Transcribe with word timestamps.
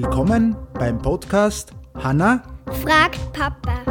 Willkommen 0.00 0.54
beim 0.74 0.96
Podcast 0.98 1.72
Hanna 2.00 2.44
fragt 2.84 3.18
Papa. 3.32 3.82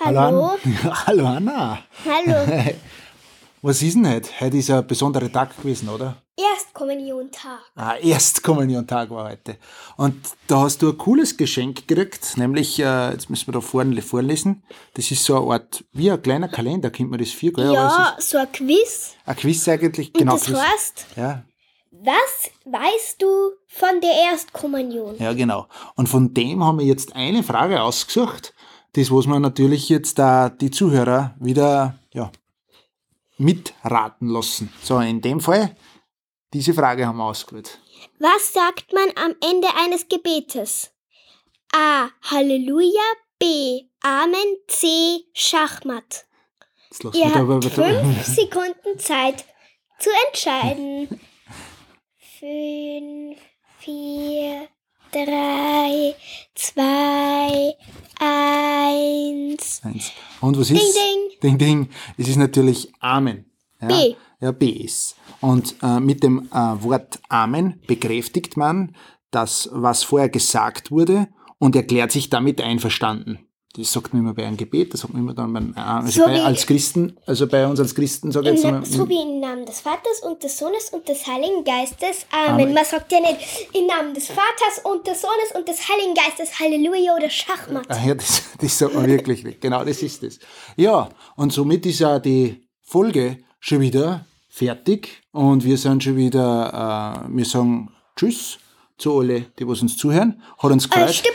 Hallo. 0.00 0.20
Hallo. 0.20 0.50
An- 0.64 1.06
Hallo 1.06 1.26
Hanna. 1.28 1.78
Hallo. 2.04 2.46
Was 3.60 3.82
ist 3.82 3.94
denn 3.96 4.08
heute? 4.08 4.28
Heute 4.40 4.56
ist 4.56 4.70
ein 4.70 4.86
besonderer 4.86 5.30
Tag 5.32 5.56
gewesen, 5.56 5.88
oder? 5.88 6.22
Erstkommuniontag. 6.36 7.58
Ah, 7.74 7.94
Erstkommuniontag 7.96 9.10
war 9.10 9.30
heute. 9.30 9.56
Und 9.96 10.14
da 10.46 10.60
hast 10.60 10.80
du 10.80 10.90
ein 10.90 10.98
cooles 10.98 11.36
Geschenk 11.36 11.88
gekriegt, 11.88 12.36
nämlich, 12.36 12.78
äh, 12.78 13.10
jetzt 13.10 13.28
müssen 13.30 13.48
wir 13.48 13.54
da 13.54 13.60
vorne 13.60 14.00
vorlesen, 14.00 14.62
das 14.94 15.10
ist 15.10 15.24
so 15.24 15.36
eine 15.42 15.54
Art, 15.54 15.84
wie 15.92 16.08
ein 16.10 16.22
kleiner 16.22 16.46
Kalender, 16.48 16.90
kennt 16.90 17.10
man 17.10 17.18
das 17.18 17.30
viel, 17.30 17.52
gell? 17.52 17.72
Ja, 17.72 18.16
so 18.20 18.38
ein 18.38 18.52
Quiz. 18.52 19.14
ein 19.26 19.36
Quiz 19.36 19.66
eigentlich, 19.68 20.08
Und 20.14 20.18
genau. 20.18 20.32
das 20.34 20.44
Quiz. 20.44 20.58
heißt, 20.58 21.06
Ja, 21.16 21.42
was 21.90 22.50
weißt 22.64 23.20
du 23.20 23.26
von 23.66 24.00
der 24.00 24.12
Erstkommunion? 24.30 25.16
ja, 25.18 25.32
genau. 25.32 25.66
Und 25.96 26.08
von 26.08 26.32
dem 26.32 26.62
haben 26.62 26.78
wir 26.78 26.86
jetzt 26.86 27.16
eine 27.16 27.42
Frage 27.42 27.82
ausgesucht, 27.82 28.54
das, 28.92 29.10
was 29.10 29.26
wir 29.26 29.40
natürlich 29.40 29.88
jetzt 29.88 30.16
da 30.20 30.48
die 30.48 30.70
Zuhörer 30.70 31.34
wieder, 31.40 31.98
ja, 32.14 32.30
mitraten 33.38 34.28
lassen. 34.28 34.72
So, 34.82 34.98
in 34.98 35.20
dem 35.20 35.40
Fall, 35.40 35.76
diese 36.52 36.74
Frage 36.74 37.06
haben 37.06 37.18
wir 37.18 37.24
ausgewählt. 37.24 37.78
Was 38.18 38.52
sagt 38.52 38.92
man 38.92 39.10
am 39.16 39.34
Ende 39.42 39.68
eines 39.76 40.08
Gebetes? 40.08 40.90
A. 41.72 42.08
Halleluja. 42.22 43.02
B. 43.38 43.82
Amen. 44.02 44.56
C. 44.66 45.24
Schachmatt. 45.32 46.26
Jetzt 46.90 47.14
Ihr 47.14 47.32
habt 47.32 47.64
fünf 47.64 48.24
Sekunden 48.24 48.98
Zeit 48.98 49.44
zu 49.98 50.10
entscheiden. 50.26 51.20
Fünf, 52.38 53.36
vier, 53.80 54.68
drei, 55.10 56.14
zwei, 56.54 57.74
eins. 59.84 59.94
Eins. 59.94 60.12
Und 60.40 60.58
was 60.58 60.70
ist? 60.70 60.96
Ding, 60.96 61.40
Ding, 61.42 61.58
ding. 61.58 61.88
Es 62.16 62.28
ist 62.28 62.36
natürlich 62.36 62.92
Amen. 63.00 63.44
Ja? 63.80 63.88
B. 63.88 64.14
Ja, 64.40 64.52
B 64.52 64.68
ist. 64.68 65.16
Und 65.40 65.74
äh, 65.82 66.00
mit 66.00 66.22
dem 66.22 66.48
äh, 66.52 66.82
Wort 66.82 67.20
Amen 67.28 67.80
bekräftigt 67.86 68.56
man 68.56 68.94
das, 69.30 69.68
was 69.72 70.04
vorher 70.04 70.28
gesagt 70.28 70.90
wurde 70.90 71.28
und 71.58 71.76
erklärt 71.76 72.12
sich 72.12 72.30
damit 72.30 72.60
einverstanden. 72.60 73.47
Das 73.74 73.92
sagt 73.92 74.14
man 74.14 74.22
immer 74.22 74.34
bei 74.34 74.46
einem 74.46 74.56
Gebet, 74.56 74.94
das 74.94 75.02
sagt 75.02 75.12
man 75.12 75.22
immer 75.22 75.34
dann 75.34 75.52
beim, 75.52 75.74
äh, 75.76 75.80
also 75.80 76.22
So 76.22 76.26
bei, 76.26 76.42
als 76.42 76.66
Christen, 76.66 77.16
also 77.26 77.46
bei 77.46 77.66
uns 77.66 77.78
als 77.78 77.94
Christen, 77.94 78.32
sage 78.32 78.48
ich 78.50 78.54
jetzt 78.54 78.64
mal, 78.64 78.84
so 78.84 79.06
wie 79.08 79.20
im 79.20 79.40
Namen 79.40 79.66
des 79.66 79.80
Vaters 79.80 80.22
und 80.26 80.42
des 80.42 80.58
Sohnes 80.58 80.88
und 80.90 81.06
des 81.06 81.26
Heiligen 81.26 81.64
Geistes. 81.64 82.26
Amen. 82.32 82.62
Amen. 82.62 82.74
Man 82.74 82.84
sagt 82.84 83.12
ja 83.12 83.20
nicht 83.20 83.68
im 83.74 83.86
Namen 83.86 84.14
des 84.14 84.28
Vaters 84.28 84.80
und 84.84 85.06
des 85.06 85.20
Sohnes 85.20 85.54
und 85.54 85.68
des 85.68 85.86
Heiligen 85.86 86.14
Geistes 86.14 86.58
Halleluja 86.58 87.14
oder 87.14 87.28
Schachmatt. 87.28 87.84
Ah, 87.88 88.04
ja, 88.04 88.14
das, 88.14 88.42
das 88.58 88.78
sagt 88.78 88.94
man 88.94 89.06
wirklich 89.06 89.44
nicht. 89.44 89.60
Genau, 89.60 89.84
das 89.84 90.02
ist 90.02 90.22
es. 90.22 90.38
Ja, 90.76 91.10
und 91.36 91.52
somit 91.52 91.84
ist 91.84 91.98
ja 91.98 92.18
die 92.18 92.66
Folge 92.80 93.38
schon 93.60 93.80
wieder 93.80 94.24
fertig 94.48 95.22
und 95.32 95.62
wir 95.62 95.76
sind 95.76 96.02
schon 96.02 96.16
wieder, 96.16 97.26
äh, 97.28 97.36
wir 97.36 97.44
sagen 97.44 97.90
Tschüss 98.16 98.58
zu 98.98 99.18
alle, 99.18 99.42
die 99.58 99.66
was 99.66 99.80
uns 99.82 99.96
zuhören. 99.96 100.42
Hat 100.58 100.70
uns 100.70 100.86
Äh, 100.86 100.88
gefreut. 100.88 101.14
stopp. 101.14 101.34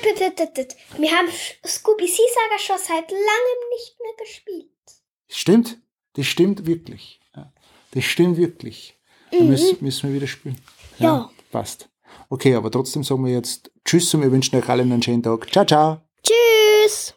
Wir 0.98 1.12
haben 1.12 1.28
Scooby 1.66 2.08
Seesager 2.08 2.60
schon 2.60 2.78
seit 2.78 3.10
langem 3.10 3.60
nicht 3.72 3.98
mehr 4.02 4.26
gespielt. 4.26 4.70
Stimmt, 5.30 5.80
das 6.14 6.26
stimmt 6.28 6.66
wirklich. 6.66 7.20
Ja, 7.36 7.52
das 7.92 8.04
stimmt 8.04 8.38
wirklich. 8.38 8.98
Da 9.32 9.40
müssen, 9.40 9.78
müssen 9.82 10.10
wir 10.10 10.16
wieder 10.18 10.28
spielen. 10.28 10.58
Mhm. 11.00 11.04
Ja. 11.06 11.32
Passt. 11.52 11.90
Okay, 12.30 12.54
aber 12.56 12.70
trotzdem 12.70 13.04
sagen 13.04 13.26
wir 13.26 13.34
jetzt 13.34 13.72
Tschüss 13.86 14.14
und 14.14 14.22
wir 14.22 14.32
wünschen 14.32 14.56
euch 14.58 14.68
allen 14.70 14.92
einen 14.92 15.02
schönen 15.02 15.24
Tag. 15.24 15.52
Ciao, 15.52 15.66
ciao. 15.66 16.02
Tschüss. 16.24 17.16